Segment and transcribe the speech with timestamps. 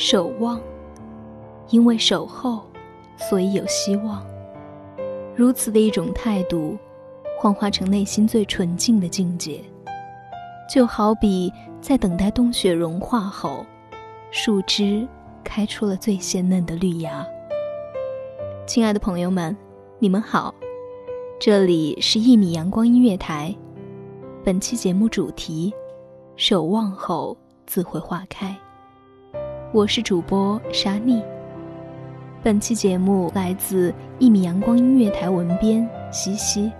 [0.00, 0.60] 守望，
[1.70, 2.62] 因为守候，
[3.16, 4.24] 所以有希望。
[5.34, 6.78] 如此的一种态度，
[7.36, 9.60] 幻化成内心最纯净的境界，
[10.72, 13.66] 就好比在等待冬雪融化后，
[14.30, 15.06] 树枝
[15.42, 17.26] 开出了最鲜嫩的绿芽。
[18.68, 19.56] 亲爱的朋友们，
[19.98, 20.54] 你们好，
[21.40, 23.52] 这里是一米阳光音乐台，
[24.44, 25.74] 本期节目主题：
[26.36, 28.56] 守望后自会花开。
[29.70, 31.22] 我是主播沙莉。
[32.42, 36.72] 本期节目来自一米阳光音乐台文编西西。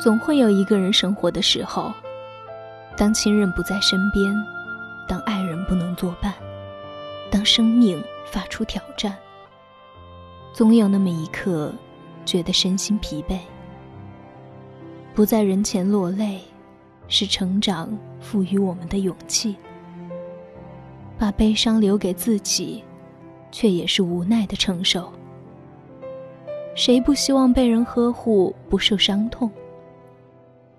[0.00, 1.92] 总会有一个人生活的时候，
[2.96, 4.34] 当亲人不在身边，
[5.08, 6.34] 当爱人不能作伴，
[7.30, 9.16] 当生命发出挑战，
[10.52, 11.72] 总有那么一刻，
[12.24, 13.38] 觉得身心疲惫。
[15.14, 16.40] 不在人前落泪，
[17.08, 17.88] 是成长
[18.20, 19.54] 赋予我们的勇气；
[21.16, 22.82] 把悲伤留给自己，
[23.52, 25.10] 却也是无奈的承受。
[26.74, 29.50] 谁不希望被人呵护，不受伤痛？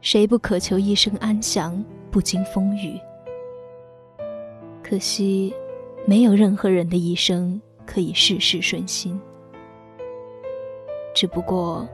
[0.06, 2.96] 谁不渴求一生安详，不经风雨？
[4.84, 5.52] 可惜，
[6.06, 9.20] 没有任何人的一生可以事事顺心。
[11.16, 11.90] 只不过，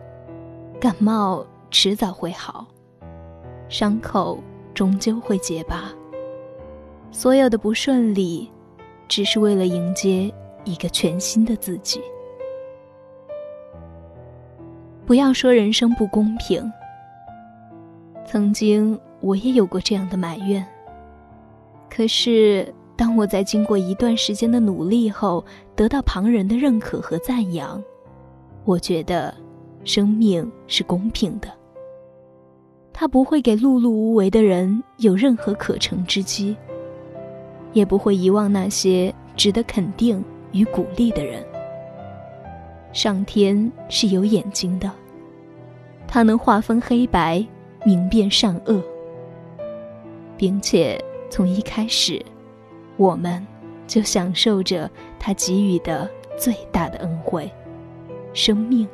[0.77, 2.67] 感冒迟早会好，
[3.69, 4.43] 伤口
[4.73, 5.89] 终究会结疤。
[7.11, 8.51] 所有的不顺利，
[9.07, 10.29] 只是为了迎接
[10.65, 12.01] 一个全新的自己。
[15.05, 16.69] 不要说人生不公平。
[18.31, 20.65] 曾经我也有过这样的埋怨。
[21.89, 25.43] 可是，当我在经过一段时间的努力后，
[25.75, 27.83] 得到旁人的认可和赞扬，
[28.63, 29.35] 我觉得，
[29.83, 31.49] 生命是公平的。
[32.93, 36.55] 他不会给碌碌无为的人有任何可乘之机，
[37.73, 40.23] 也不会遗忘那些值得肯定
[40.53, 41.45] 与鼓励的人。
[42.93, 44.89] 上天是有眼睛的，
[46.07, 47.45] 他能划分黑白。
[47.83, 48.81] 明辨善恶，
[50.37, 52.23] 并且从一开始，
[52.97, 53.45] 我们
[53.87, 54.89] 就享受着
[55.19, 57.49] 他给予的最大的恩惠——
[58.33, 58.87] 生命。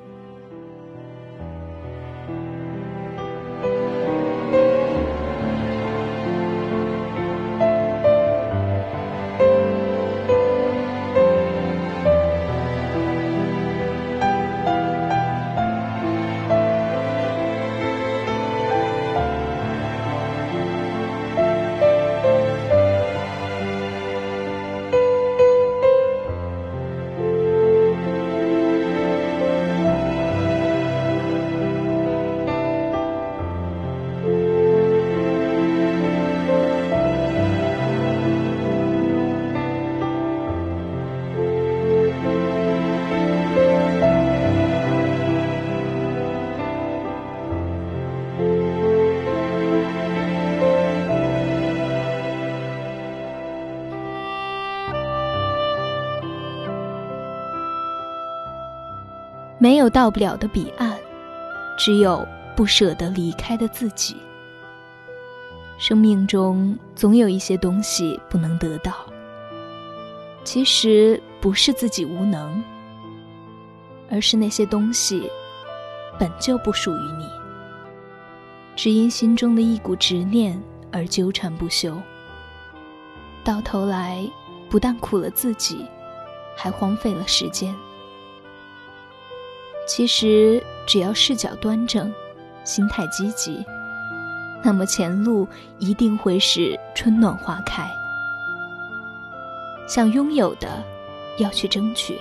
[59.59, 60.97] 没有到不了的彼岸，
[61.77, 64.15] 只有不舍得离开的自己。
[65.79, 68.93] 生命中总有一些东西不能得到，
[70.43, 72.63] 其实不是自己无能，
[74.09, 75.29] 而是那些东西
[76.19, 77.27] 本就不属于你，
[78.75, 80.59] 只因心中的一股执念
[80.91, 81.95] 而纠缠不休，
[83.43, 84.27] 到头来
[84.69, 85.85] 不但苦了自己，
[86.55, 87.75] 还荒废了时间。
[89.87, 92.13] 其实，只要视角端正，
[92.65, 93.65] 心态积极，
[94.61, 95.47] 那么前路
[95.79, 97.89] 一定会是春暖花开。
[99.87, 100.83] 想拥有的，
[101.39, 102.15] 要去争取；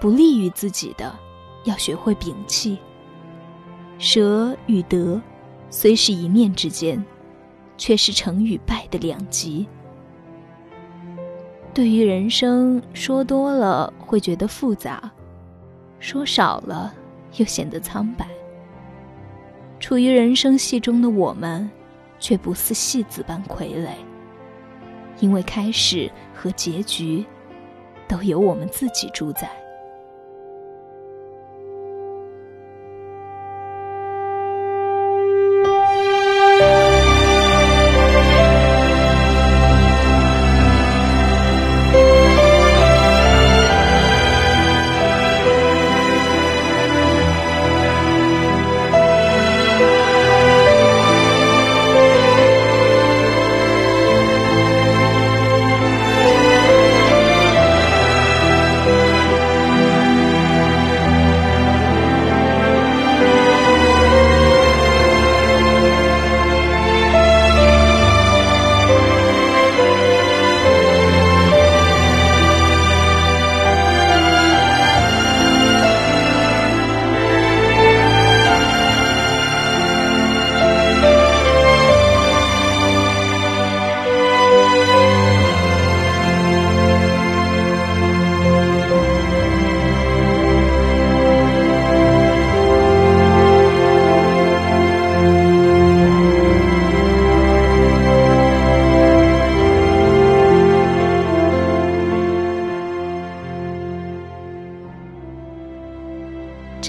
[0.00, 1.12] 不利于自己的，
[1.64, 2.78] 要学会摒弃。
[3.98, 5.20] 舍与得，
[5.70, 7.04] 虽是一念之间，
[7.76, 9.66] 却是成与败的两极。
[11.74, 15.10] 对于人生，说多了会觉得复杂。
[16.00, 16.92] 说少了，
[17.36, 18.26] 又显得苍白。
[19.78, 21.70] 处于人生戏中的我们，
[22.18, 23.90] 却不似戏子般傀儡，
[25.20, 27.24] 因为开始和结局，
[28.08, 29.50] 都由我们自己主宰。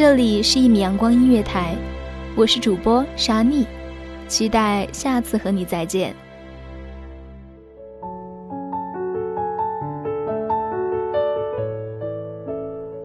[0.02, 1.76] 这里是一米阳光音乐台，
[2.36, 3.68] 我是主播沙妮，
[4.28, 6.12] 期待下次和你再见。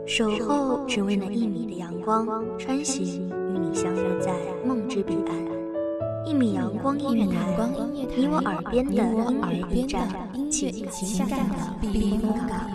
[0.06, 2.26] 守候只为那一米的阳光，
[2.58, 4.32] 穿行与你相约在
[4.64, 5.36] 梦之彼岸。
[6.24, 10.08] 一米阳光音乐台，你我耳边的音乐驿站，
[10.50, 12.70] 情感的避风港。